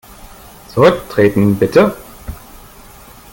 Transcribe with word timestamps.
Zurücktreten, 0.73 1.57
bitte! 1.59 1.95